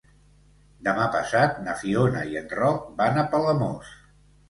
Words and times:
Demà 0.87 1.03
passat 1.17 1.61
na 1.69 1.77
Fiona 1.83 2.25
i 2.33 2.43
en 2.43 2.53
Roc 2.65 2.91
van 3.05 3.25
a 3.27 3.31
Palamós. 3.37 3.97